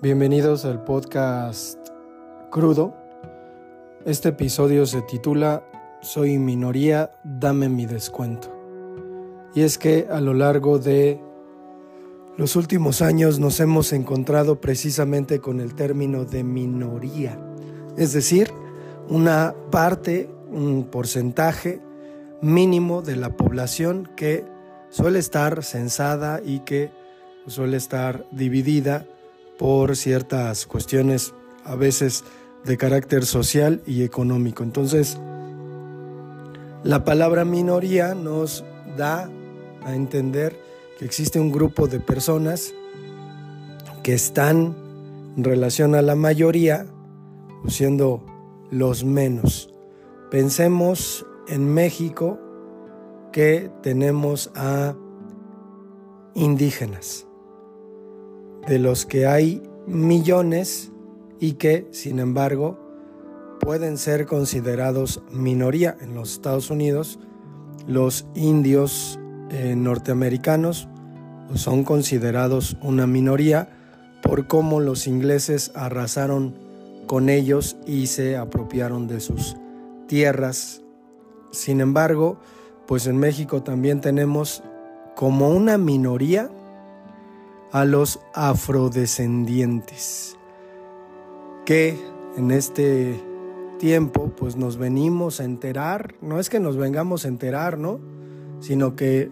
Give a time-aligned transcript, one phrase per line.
[0.00, 1.76] Bienvenidos al podcast
[2.52, 2.94] Crudo.
[4.06, 5.64] Este episodio se titula
[6.02, 8.56] Soy minoría, dame mi descuento.
[9.56, 11.20] Y es que a lo largo de
[12.36, 17.36] los últimos años nos hemos encontrado precisamente con el término de minoría,
[17.96, 18.52] es decir,
[19.08, 21.80] una parte, un porcentaje
[22.40, 24.44] mínimo de la población que
[24.90, 26.92] suele estar censada y que
[27.48, 29.04] suele estar dividida
[29.58, 32.24] por ciertas cuestiones a veces
[32.64, 34.62] de carácter social y económico.
[34.62, 35.18] Entonces,
[36.84, 38.64] la palabra minoría nos
[38.96, 39.30] da
[39.84, 40.58] a entender
[40.98, 42.72] que existe un grupo de personas
[44.02, 44.76] que están
[45.36, 46.86] en relación a la mayoría,
[47.68, 48.24] siendo
[48.70, 49.72] los menos.
[50.30, 52.38] Pensemos en México
[53.32, 54.94] que tenemos a
[56.34, 57.27] indígenas,
[58.66, 60.92] de los que hay millones
[61.40, 62.78] y que, sin embargo,
[63.60, 67.18] pueden ser considerados minoría en los Estados Unidos.
[67.86, 69.18] Los indios
[69.50, 70.88] eh, norteamericanos
[71.54, 73.70] son considerados una minoría
[74.22, 76.54] por cómo los ingleses arrasaron
[77.06, 79.56] con ellos y se apropiaron de sus
[80.06, 80.82] tierras.
[81.50, 82.38] Sin embargo,
[82.86, 84.62] pues en México también tenemos
[85.16, 86.50] como una minoría
[87.72, 90.36] a los afrodescendientes,
[91.64, 91.98] que
[92.36, 93.20] en este
[93.78, 98.00] tiempo pues nos venimos a enterar, no es que nos vengamos a enterar, ¿no?
[98.60, 99.30] Sino que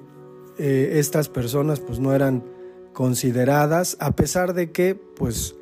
[0.58, 2.44] eh, estas personas pues no eran
[2.92, 5.56] consideradas, a pesar de que pues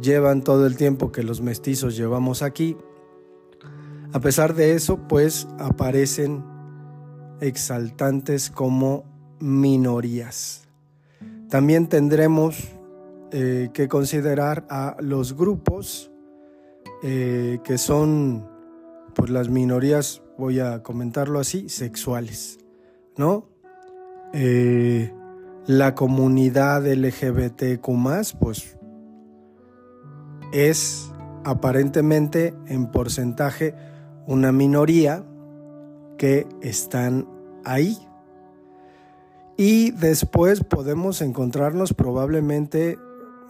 [0.00, 2.76] llevan todo el tiempo que los mestizos llevamos aquí.
[4.12, 6.44] A pesar de eso pues aparecen
[7.40, 9.04] exaltantes como
[9.40, 10.67] minorías.
[11.48, 12.68] También tendremos
[13.30, 16.10] eh, que considerar a los grupos
[17.02, 18.48] eh, que son
[19.14, 22.58] pues las minorías, voy a comentarlo así, sexuales,
[23.16, 23.48] ¿no?
[24.32, 25.12] Eh,
[25.66, 27.86] la comunidad LGBTQ
[28.40, 28.78] pues
[30.52, 31.12] es
[31.44, 33.74] aparentemente en porcentaje
[34.26, 35.24] una minoría
[36.16, 37.28] que están
[37.64, 37.98] ahí,
[39.60, 42.96] y después podemos encontrarnos probablemente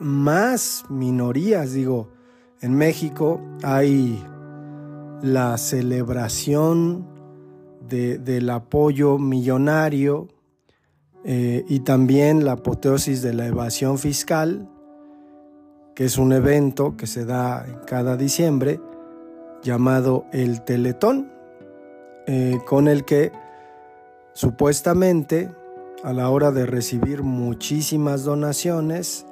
[0.00, 1.74] más minorías.
[1.74, 2.08] Digo,
[2.62, 4.24] en México hay
[5.20, 7.06] la celebración
[7.86, 10.28] del apoyo millonario
[11.24, 14.66] eh, y también la apoteosis de la evasión fiscal,
[15.94, 18.80] que es un evento que se da en cada diciembre
[19.62, 21.30] llamado el Teletón,
[22.26, 23.30] eh, con el que
[24.32, 25.50] supuestamente
[26.04, 29.26] a la hora de recibir muchísimas donaciones,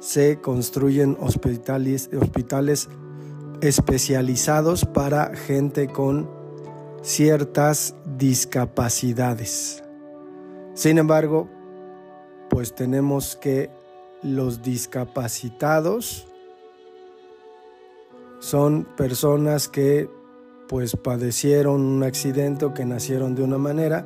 [0.00, 2.88] se construyen hospitales, hospitales
[3.60, 6.28] especializados para gente con
[7.02, 9.82] ciertas discapacidades.
[10.74, 11.48] Sin embargo,
[12.50, 13.70] pues tenemos que
[14.22, 16.26] los discapacitados
[18.40, 20.08] son personas que
[20.68, 24.04] pues padecieron un accidente o que nacieron de una manera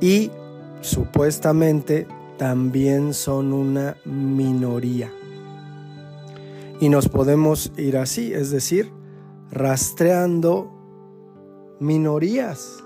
[0.00, 0.30] y
[0.80, 2.06] supuestamente
[2.38, 5.10] también son una minoría.
[6.80, 8.92] Y nos podemos ir así, es decir,
[9.50, 10.70] rastreando
[11.80, 12.82] minorías.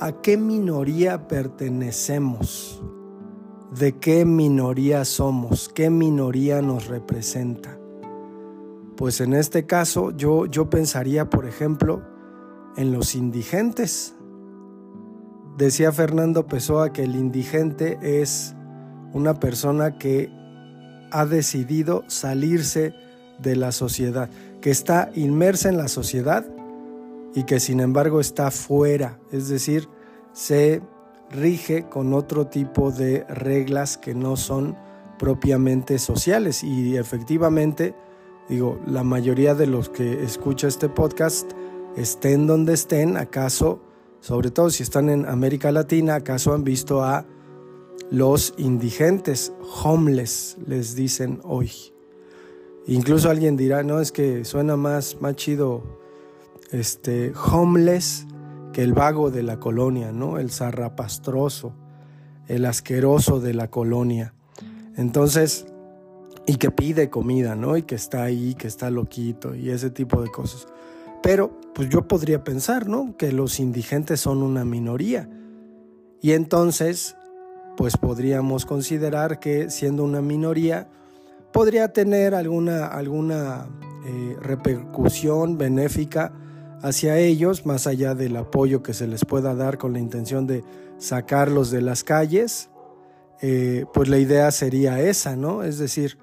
[0.00, 2.82] ¿A qué minoría pertenecemos?
[3.78, 5.68] ¿De qué minoría somos?
[5.68, 7.78] ¿Qué minoría nos representa?
[8.96, 12.02] Pues en este caso yo, yo pensaría, por ejemplo,
[12.76, 14.14] en los indigentes.
[15.58, 18.54] Decía Fernando Pessoa que el indigente es
[19.12, 20.30] una persona que
[21.10, 22.94] ha decidido salirse
[23.40, 24.30] de la sociedad,
[24.60, 26.46] que está inmersa en la sociedad
[27.34, 29.88] y que sin embargo está fuera, es decir,
[30.32, 30.80] se
[31.32, 34.76] rige con otro tipo de reglas que no son
[35.18, 36.62] propiamente sociales.
[36.62, 37.96] Y efectivamente,
[38.48, 41.50] digo, la mayoría de los que escucha este podcast,
[41.96, 43.87] estén donde estén, acaso
[44.20, 47.26] sobre todo si están en América Latina, acaso han visto a
[48.10, 51.70] los indigentes, homeless, les dicen hoy.
[52.86, 55.82] Incluso alguien dirá, no, es que suena más, más chido
[56.70, 58.26] este, homeless
[58.72, 60.38] que el vago de la colonia, ¿no?
[60.38, 61.74] El zarrapastroso,
[62.46, 64.34] el asqueroso de la colonia.
[64.96, 65.66] Entonces,
[66.46, 67.76] y que pide comida, ¿no?
[67.76, 70.66] Y que está ahí, que está loquito y ese tipo de cosas.
[71.22, 73.16] Pero pues yo podría pensar, ¿no?
[73.16, 75.28] Que los indigentes son una minoría.
[76.20, 77.16] Y entonces,
[77.76, 80.88] pues podríamos considerar que siendo una minoría,
[81.52, 83.68] podría tener alguna, alguna
[84.06, 86.32] eh, repercusión benéfica
[86.82, 90.64] hacia ellos, más allá del apoyo que se les pueda dar con la intención de
[90.98, 92.70] sacarlos de las calles,
[93.40, 95.62] eh, pues la idea sería esa, ¿no?
[95.62, 96.18] Es decir,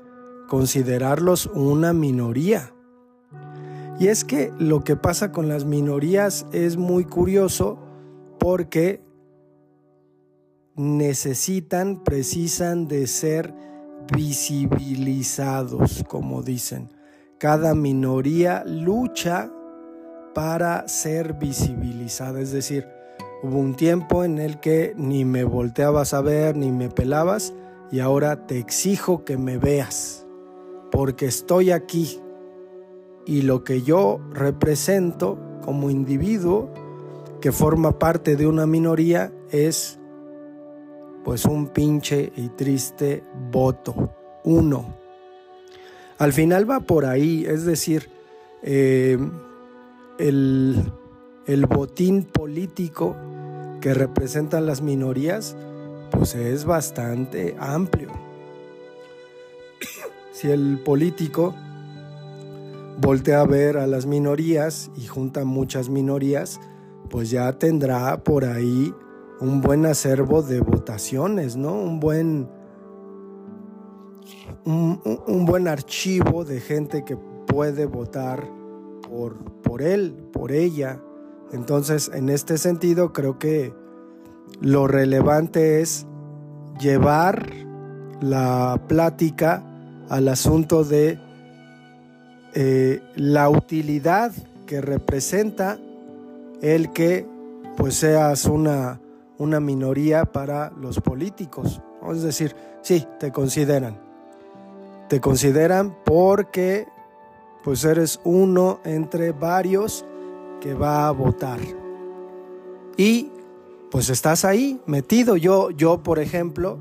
[0.47, 2.75] considerarlos una minoría.
[4.00, 7.80] Y es que lo que pasa con las minorías es muy curioso
[8.39, 9.01] porque
[10.75, 13.53] necesitan, precisan de ser
[14.13, 16.89] visibilizados, como dicen.
[17.39, 19.50] Cada minoría lucha
[20.33, 22.86] para ser visibilizada, es decir,
[23.44, 27.53] hubo un tiempo en el que ni me volteabas a ver, ni me pelabas,
[27.92, 30.27] y ahora te exijo que me veas,
[30.92, 32.19] porque estoy aquí
[33.25, 36.69] y lo que yo represento como individuo
[37.42, 40.00] que forma parte de una minoría es
[41.24, 44.13] pues un pinche y triste voto,
[44.44, 44.95] uno.
[46.19, 48.10] Al final va por ahí, es decir,
[48.62, 49.18] eh,
[50.19, 50.92] el,
[51.48, 53.16] el botín político
[53.81, 55.57] que representan las minorías,
[56.12, 58.12] pues es bastante amplio.
[60.31, 61.56] Si el político
[63.00, 66.59] voltea a ver a las minorías y junta muchas minorías,
[67.09, 68.94] pues ya tendrá por ahí
[69.39, 71.74] un buen acervo de votaciones, ¿no?
[71.74, 72.50] Un buen,
[74.65, 78.50] un, buen archivo de gente que puede votar
[79.07, 81.01] por, por él, por ella.
[81.51, 83.74] Entonces, en este sentido, creo que
[84.62, 86.07] lo relevante es
[86.80, 87.51] llevar
[88.21, 89.63] la plática
[90.09, 91.19] al asunto de
[92.56, 94.31] eh, la utilidad
[94.66, 95.78] que representa
[96.62, 97.28] el que
[97.78, 99.00] pues seas una
[99.38, 101.81] una minoría para los políticos.
[102.12, 104.00] Es decir, sí, te consideran.
[105.10, 106.88] Te consideran porque
[107.63, 110.06] pues eres uno entre varios
[110.62, 111.60] que va a votar.
[112.98, 113.31] Y
[113.92, 115.36] pues estás ahí metido.
[115.36, 116.78] Yo, yo por ejemplo,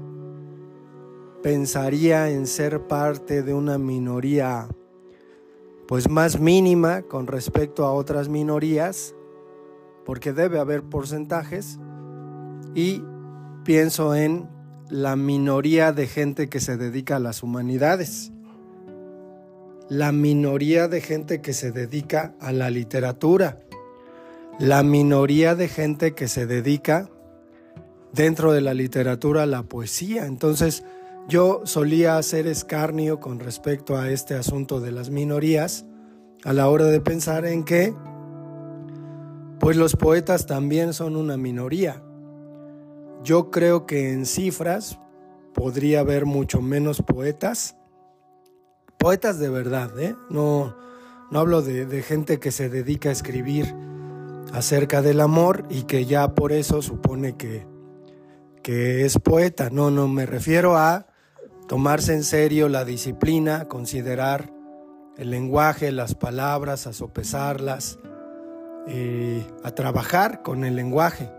[1.43, 4.69] pensaría en ser parte de una minoría
[5.87, 9.15] pues más mínima con respecto a otras minorías,
[10.05, 11.79] porque debe haber porcentajes
[12.75, 13.03] y
[13.65, 14.49] pienso en
[14.89, 18.33] la minoría de gente que se dedica a las humanidades,
[19.89, 23.61] la minoría de gente que se dedica a la literatura,
[24.59, 27.11] la minoría de gente que se dedica
[28.13, 30.27] dentro de la literatura a la poesía.
[30.27, 30.85] Entonces,
[31.29, 35.87] yo solía hacer escarnio con respecto a este asunto de las minorías
[36.45, 37.95] a la hora de pensar en que,
[39.59, 42.03] pues los poetas también son una minoría.
[43.23, 44.99] Yo creo que en cifras
[45.55, 47.77] podría haber mucho menos poetas.
[48.99, 50.15] Poetas de verdad, ¿eh?
[50.29, 50.77] No,
[51.31, 53.75] no hablo de, gente que se dedica a escribir
[54.53, 57.67] acerca del amor y que ya por eso supone que,
[58.63, 59.71] que es poeta.
[59.71, 61.07] No, no, me refiero a
[61.69, 64.53] tomarse en serio la disciplina, considerar
[65.17, 67.99] el lenguaje, las palabras, a sopesarlas,
[68.87, 71.31] eh, a trabajar con el lenguaje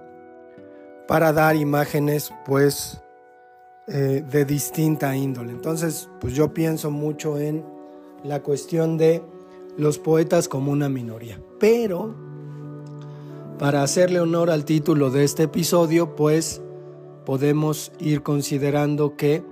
[1.08, 3.02] para dar imágenes pues
[3.88, 5.52] eh, de distinta índole.
[5.52, 7.64] Entonces pues yo pienso mucho en
[8.24, 9.22] la cuestión de
[9.78, 11.40] los poetas como una minoría.
[11.60, 12.16] Pero
[13.60, 16.62] para hacerle honor al título de este episodio pues
[17.26, 19.44] podemos ir considerando que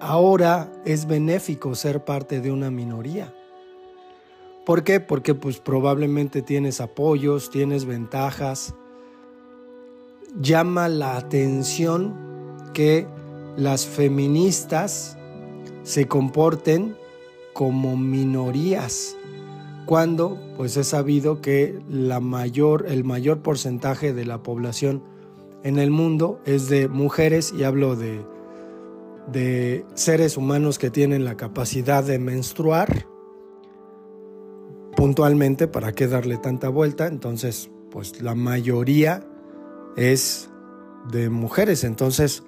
[0.00, 3.34] ahora es benéfico ser parte de una minoría.
[4.64, 5.00] ¿Por qué?
[5.00, 8.74] Porque pues probablemente tienes apoyos, tienes ventajas,
[10.40, 12.14] llama la atención
[12.74, 13.06] que
[13.56, 15.16] las feministas
[15.82, 16.96] se comporten
[17.54, 19.16] como minorías
[19.86, 25.02] cuando pues es sabido que la mayor, el mayor porcentaje de la población
[25.62, 28.20] en el mundo es de mujeres y hablo de,
[29.32, 33.06] de seres humanos que tienen la capacidad de menstruar
[34.96, 37.06] puntualmente, ¿para qué darle tanta vuelta?
[37.06, 39.22] Entonces, pues la mayoría
[39.96, 40.50] es
[41.12, 41.84] de mujeres.
[41.84, 42.42] Entonces,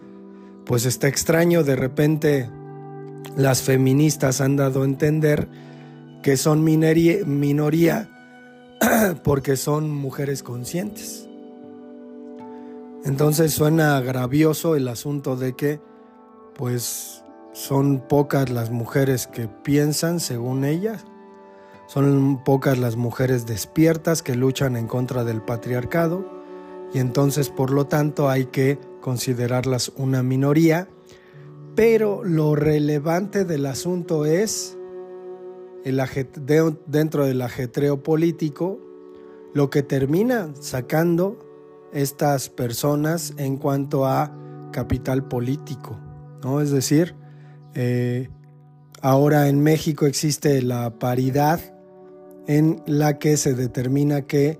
[0.65, 2.51] pues está extraño, de repente
[3.37, 5.49] las feministas han dado a entender
[6.23, 8.11] que son minoría
[9.25, 11.29] porque son mujeres conscientes.
[13.05, 15.81] Entonces suena agravioso el asunto de que
[16.61, 17.25] pues
[17.55, 21.07] son pocas las mujeres que piensan según ellas,
[21.87, 26.25] son pocas las mujeres despiertas que luchan en contra del patriarcado.
[26.93, 30.87] Y entonces por lo tanto hay que considerarlas una minoría,
[31.75, 34.77] pero lo relevante del asunto es
[35.83, 35.99] el
[36.87, 38.79] dentro del ajetreo político,
[39.55, 41.39] lo que termina sacando
[41.95, 44.37] estas personas en cuanto a
[44.73, 45.99] capital político,
[46.43, 46.61] ¿no?
[46.61, 47.15] Es decir,
[47.75, 48.29] eh,
[49.03, 51.61] ahora en México existe la paridad
[52.47, 54.59] en la que se determina que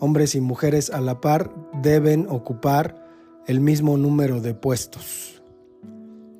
[0.00, 1.52] hombres y mujeres a la par
[1.82, 3.04] deben ocupar
[3.46, 5.42] el mismo número de puestos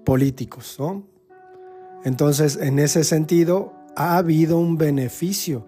[0.04, 0.78] políticos.
[2.04, 5.66] Entonces, en ese sentido, ha habido un beneficio.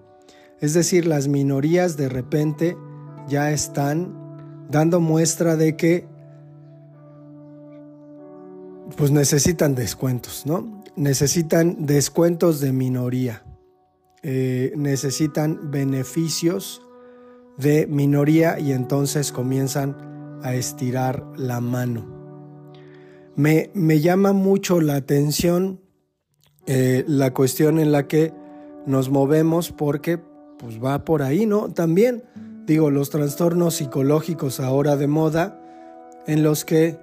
[0.61, 2.77] Es decir, las minorías de repente
[3.29, 6.07] ya están dando muestra de que
[8.97, 10.83] pues necesitan descuentos, ¿no?
[10.95, 13.43] Necesitan descuentos de minoría.
[14.23, 16.83] Eh, necesitan beneficios
[17.59, 19.97] de minoría y entonces comienzan
[20.43, 22.07] a estirar la mano.
[23.35, 25.81] Me, me llama mucho la atención
[26.67, 28.33] eh, la cuestión en la que
[28.87, 30.19] nos movemos porque
[30.59, 31.73] pues va por ahí, ¿no?
[31.73, 32.25] También
[32.67, 35.61] digo, los trastornos psicológicos ahora de moda
[36.27, 36.99] en los que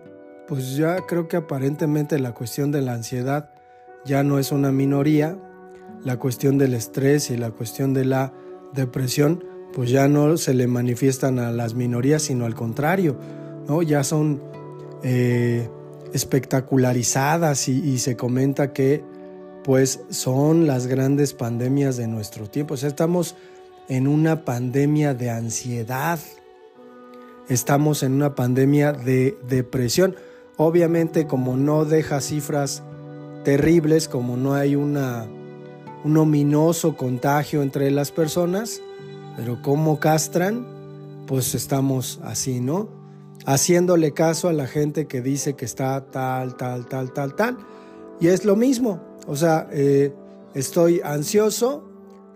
[0.48, 3.50] pues ya creo que aparentemente la cuestión de la ansiedad
[4.06, 5.38] ya no es una minoría,
[6.04, 8.34] la cuestión del estrés y la cuestión de la
[8.74, 13.18] depresión pues ya no se le manifiestan a las minorías, sino al contrario,
[13.68, 13.82] ¿no?
[13.82, 14.42] Ya son
[15.04, 15.68] eh,
[16.14, 19.04] espectacularizadas y, se comenta que
[19.64, 22.76] pues son las grandes pandemias de nuestro tiempo.
[22.76, 23.36] O sea, estamos
[23.90, 26.20] en una pandemia de ansiedad,
[27.50, 30.16] estamos en una pandemia de depresión.
[30.57, 32.83] Obviamente como no deja cifras
[33.43, 35.25] terribles, como no hay una,
[36.03, 38.81] un ominoso contagio entre las personas,
[39.36, 40.65] pero como castran,
[41.27, 42.88] pues estamos así, ¿no?
[43.45, 47.57] Haciéndole caso a la gente que dice que está tal, tal, tal, tal, tal.
[48.19, 49.01] Y es lo mismo.
[49.27, 50.13] O sea, eh,
[50.53, 51.83] estoy ansioso,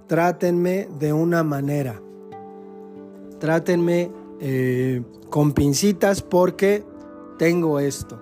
[0.07, 2.01] trátenme de una manera.
[3.39, 6.83] Trátenme eh, con pincitas porque
[7.37, 8.19] tengo esto.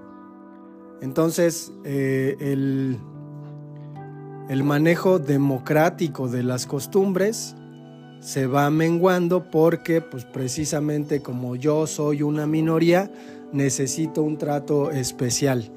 [1.01, 2.97] Entonces, eh, el,
[4.49, 7.55] el manejo democrático de las costumbres
[8.19, 13.11] se va menguando porque pues precisamente como yo soy una minoría,
[13.51, 15.71] necesito un trato especial.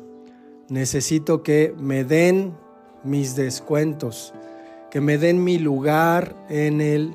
[0.69, 2.55] Necesito que me den
[3.05, 4.35] mis descuentos,
[4.91, 7.15] que me den mi lugar en el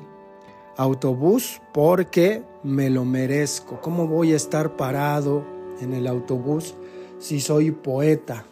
[0.76, 3.80] autobús porque me lo merezco.
[3.80, 6.74] ¿Cómo voy a estar parado en el autobús
[7.18, 8.46] si soy poeta?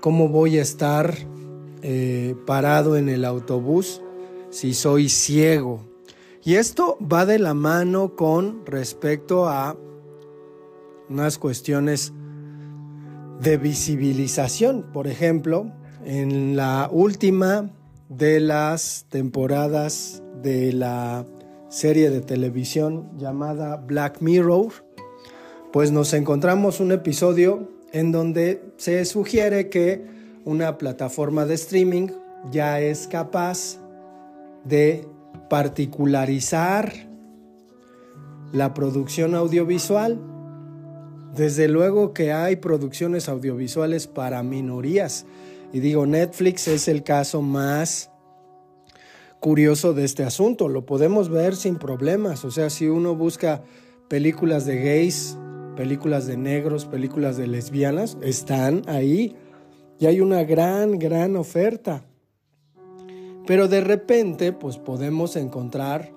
[0.00, 1.14] ¿Cómo voy a estar
[1.82, 4.02] eh, parado en el autobús
[4.50, 5.80] si soy ciego.
[6.44, 9.78] Y esto va de la mano con respecto a
[11.08, 12.12] unas cuestiones
[13.40, 14.90] de visibilización.
[14.92, 15.72] Por ejemplo,
[16.04, 17.70] en la última
[18.10, 21.26] de las temporadas de la
[21.70, 24.72] serie de televisión llamada Black Mirror,
[25.72, 30.04] pues nos encontramos un episodio en donde se sugiere que
[30.44, 32.08] una plataforma de streaming
[32.50, 33.78] ya es capaz
[34.64, 35.06] de
[35.48, 36.92] particularizar
[38.52, 40.18] la producción audiovisual.
[41.36, 45.26] Desde luego que hay producciones audiovisuales para minorías.
[45.72, 48.10] Y digo, Netflix es el caso más
[49.38, 50.68] curioso de este asunto.
[50.68, 52.44] Lo podemos ver sin problemas.
[52.44, 53.62] O sea, si uno busca
[54.08, 55.36] películas de gays,
[55.80, 59.34] películas de negros, películas de lesbianas, están ahí.
[59.98, 62.02] Y hay una gran, gran oferta.
[63.46, 66.12] Pero de repente, pues podemos encontrar,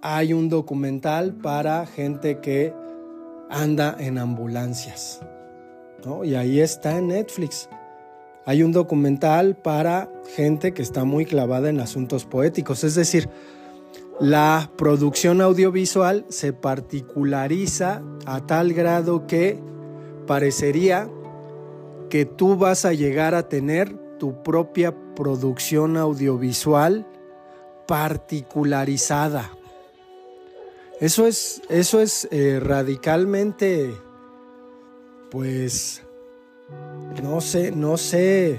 [0.00, 2.72] hay un documental para gente que
[3.50, 5.20] anda en ambulancias,
[6.02, 6.24] ¿no?
[6.24, 7.68] Y ahí está en Netflix.
[8.46, 13.28] Hay un documental para gente que está muy clavada en asuntos poéticos, es decir,
[14.20, 19.60] la producción audiovisual se particulariza a tal grado que
[20.26, 21.08] parecería
[22.08, 27.06] que tú vas a llegar a tener tu propia producción audiovisual
[27.86, 29.50] particularizada.
[31.00, 33.94] Eso es, eso es eh, radicalmente,
[35.30, 36.02] pues,
[37.22, 38.58] no sé, no sé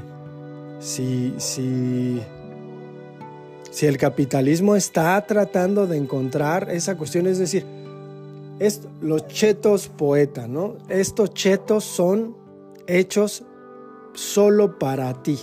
[0.79, 2.21] si, si,
[3.69, 7.65] si el capitalismo está tratando de encontrar esa cuestión, es decir,
[9.01, 10.77] los chetos poeta, ¿no?
[10.89, 12.35] Estos chetos son
[12.87, 13.43] hechos
[14.13, 15.39] solo para ti,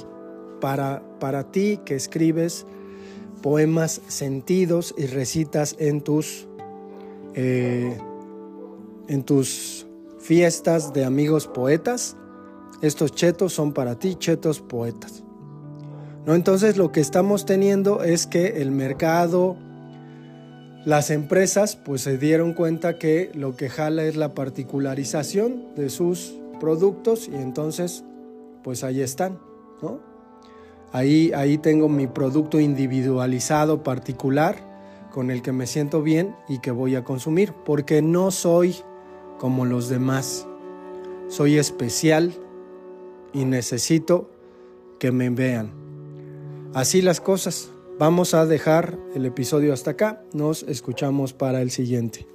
[0.61, 2.67] para, para ti que escribes
[3.43, 6.49] poemas sentidos y recitas en tus,
[7.35, 7.97] eh,
[9.07, 9.87] en tus
[10.19, 12.17] fiestas de amigos poetas.
[12.83, 15.23] estos chetos son para ti, chetos poetas.
[16.27, 16.35] ¿No?
[16.35, 19.57] Entonces lo que estamos teniendo es que el mercado,
[20.85, 26.35] las empresas, pues se dieron cuenta que lo que jala es la particularización de sus
[26.61, 28.05] productos y entonces,
[28.63, 29.39] pues ahí están,
[29.83, 30.01] ¿no?
[30.93, 34.57] Ahí, ahí tengo mi producto individualizado, particular,
[35.11, 38.77] con el que me siento bien y que voy a consumir, porque no soy
[39.39, 40.47] como los demás.
[41.29, 42.33] Soy especial
[43.33, 44.31] y necesito
[44.99, 45.84] que me vean.
[46.75, 47.71] Así las cosas.
[48.01, 50.25] Vamos a dejar el episodio hasta acá.
[50.33, 52.34] Nos escuchamos para el siguiente.